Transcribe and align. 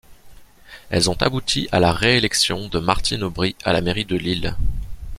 Elles 0.89 1.11
ont 1.11 1.21
abouti 1.21 1.69
à 1.71 1.79
la 1.79 1.91
réélection 1.91 2.69
de 2.69 2.79
Martine 2.79 3.21
Aubry 3.21 3.55
à 3.63 3.71
la 3.71 3.81
mairie 3.81 4.03
de 4.05 4.15
Lille. 4.15 4.55